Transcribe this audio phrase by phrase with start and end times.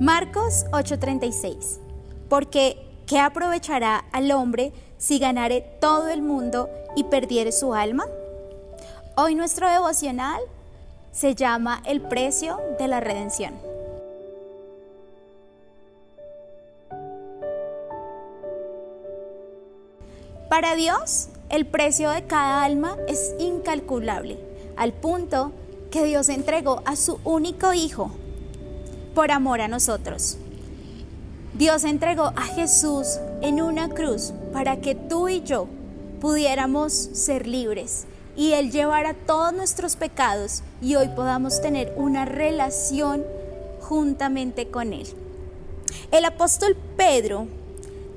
[0.00, 1.78] Marcos 8:36.
[2.28, 8.04] Porque ¿qué aprovechará al hombre si ganare todo el mundo y perdiere su alma?
[9.16, 10.40] Hoy nuestro devocional
[11.12, 13.54] se llama El precio de la redención.
[20.50, 24.38] Para Dios, el precio de cada alma es incalculable,
[24.76, 25.52] al punto
[25.90, 28.10] que Dios entregó a su único Hijo
[29.16, 30.36] por amor a nosotros.
[31.54, 35.68] Dios entregó a Jesús en una cruz para que tú y yo
[36.20, 38.04] pudiéramos ser libres
[38.36, 43.24] y Él llevara todos nuestros pecados y hoy podamos tener una relación
[43.80, 45.06] juntamente con Él.
[46.12, 47.46] El apóstol Pedro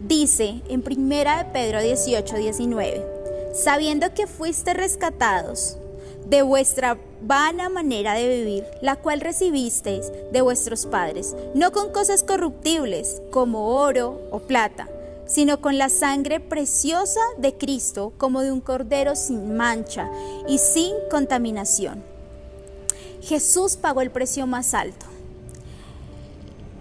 [0.00, 3.06] dice en primera de Pedro 18, 19,
[3.54, 5.76] sabiendo que fuiste rescatados
[6.28, 12.22] de vuestra vana manera de vivir, la cual recibisteis de vuestros padres, no con cosas
[12.22, 14.88] corruptibles como oro o plata,
[15.26, 20.10] sino con la sangre preciosa de Cristo como de un cordero sin mancha
[20.46, 22.02] y sin contaminación.
[23.22, 25.06] Jesús pagó el precio más alto.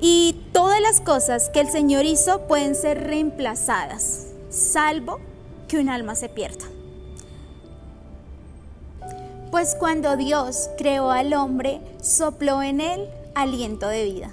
[0.00, 5.20] Y todas las cosas que el Señor hizo pueden ser reemplazadas, salvo
[5.68, 6.73] que un alma se pierda.
[9.54, 14.30] Pues cuando Dios creó al hombre, sopló en él aliento de vida.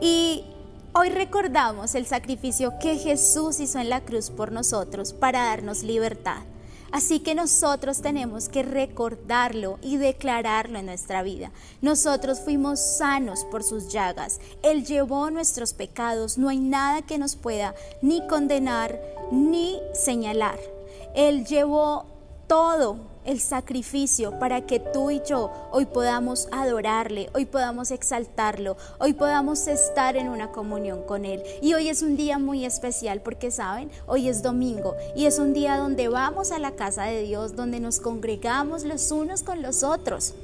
[0.00, 0.44] Y
[0.92, 6.36] hoy recordamos el sacrificio que Jesús hizo en la cruz por nosotros para darnos libertad.
[6.92, 11.50] Así que nosotros tenemos que recordarlo y declararlo en nuestra vida.
[11.82, 14.38] Nosotros fuimos sanos por sus llagas.
[14.62, 16.38] Él llevó nuestros pecados.
[16.38, 19.00] No hay nada que nos pueda ni condenar
[19.32, 20.60] ni señalar.
[21.16, 22.06] Él llevó
[22.46, 29.12] todo el sacrificio para que tú y yo hoy podamos adorarle, hoy podamos exaltarlo, hoy
[29.12, 31.42] podamos estar en una comunión con Él.
[31.62, 33.90] Y hoy es un día muy especial porque, ¿saben?
[34.06, 37.80] Hoy es domingo y es un día donde vamos a la casa de Dios, donde
[37.80, 40.34] nos congregamos los unos con los otros.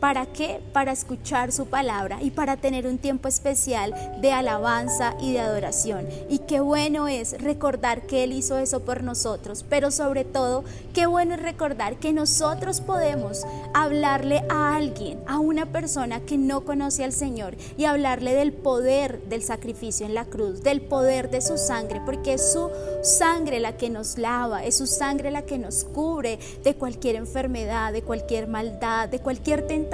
[0.00, 0.60] ¿Para qué?
[0.74, 6.06] Para escuchar su palabra y para tener un tiempo especial de alabanza y de adoración.
[6.28, 11.06] Y qué bueno es recordar que Él hizo eso por nosotros, pero sobre todo, qué
[11.06, 17.02] bueno es recordar que nosotros podemos hablarle a alguien, a una persona que no conoce
[17.02, 21.56] al Señor y hablarle del poder del sacrificio en la cruz, del poder de su
[21.56, 22.70] sangre, porque es su
[23.02, 27.94] sangre la que nos lava, es su sangre la que nos cubre de cualquier enfermedad,
[27.94, 29.85] de cualquier maldad, de cualquier tentación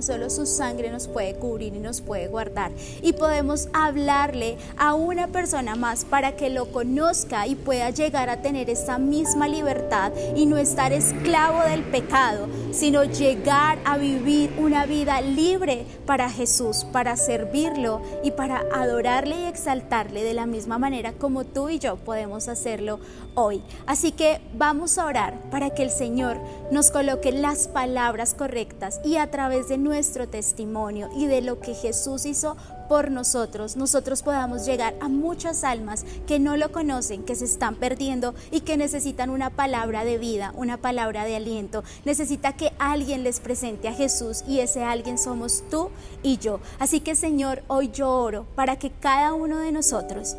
[0.00, 2.72] solo su sangre nos puede cubrir y nos puede guardar.
[3.02, 8.40] Y podemos hablarle a una persona más para que lo conozca y pueda llegar a
[8.40, 14.86] tener esa misma libertad y no estar esclavo del pecado, sino llegar a vivir una
[14.86, 21.12] vida libre para Jesús, para servirlo y para adorarle y exaltarle de la misma manera
[21.12, 23.00] como tú y yo podemos hacerlo
[23.34, 23.62] hoy.
[23.86, 26.38] Así que vamos a orar para que el Señor
[26.70, 31.74] nos coloque las palabras correctas y a través de nuestro testimonio y de lo que
[31.74, 32.56] Jesús hizo
[32.88, 37.76] por nosotros, nosotros podamos llegar a muchas almas que no lo conocen, que se están
[37.76, 41.84] perdiendo y que necesitan una palabra de vida, una palabra de aliento.
[42.04, 45.90] Necesita que alguien les presente a Jesús y ese alguien somos tú
[46.22, 46.60] y yo.
[46.78, 50.36] Así que Señor, hoy yo oro para que cada uno de nosotros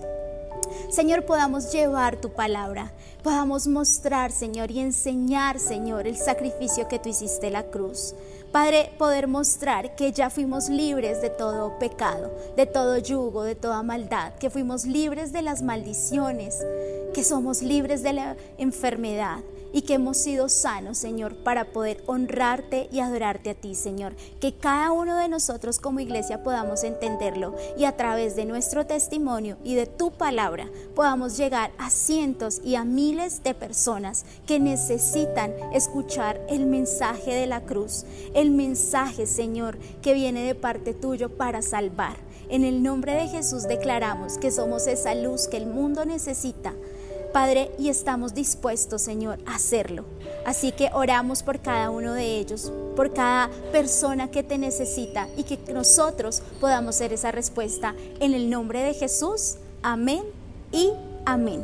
[0.90, 2.92] Señor, podamos llevar tu palabra,
[3.24, 8.16] podamos mostrar, Señor, y enseñar, Señor, el sacrificio que tú hiciste en la cruz.
[8.52, 13.82] Padre, poder mostrar que ya fuimos libres de todo pecado, de todo yugo, de toda
[13.82, 16.58] maldad, que fuimos libres de las maldiciones,
[17.14, 19.40] que somos libres de la enfermedad
[19.74, 24.16] y que hemos sido sanos, Señor, para poder honrarte y adorarte a ti, Señor.
[24.40, 29.58] Que cada uno de nosotros como iglesia podamos entenderlo y a través de nuestro testimonio
[29.64, 30.12] y de tu
[30.96, 37.48] podamos llegar a cientos y a miles de personas que necesitan escuchar el mensaje de
[37.48, 42.18] la cruz, el mensaje, Señor, que viene de parte tuyo para salvar.
[42.50, 46.74] En el nombre de Jesús declaramos que somos esa luz que el mundo necesita
[47.32, 50.04] Padre, y estamos dispuestos, Señor, a hacerlo.
[50.46, 55.44] Así que oramos por cada uno de ellos, por cada persona que te necesita y
[55.44, 57.96] que nosotros podamos ser esa respuesta.
[58.20, 60.41] En el nombre de Jesús, amén
[60.72, 60.94] y
[61.26, 61.64] amén.